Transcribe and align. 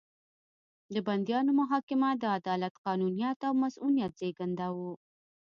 د 0.93 0.95
بندیانو 1.07 1.51
محاکمه 1.59 2.09
د 2.21 2.23
عدالت، 2.37 2.73
قانونیت 2.85 3.39
او 3.47 3.53
مصونیت 3.63 4.11
زېږنده 4.19 4.67
وو. 4.77 4.93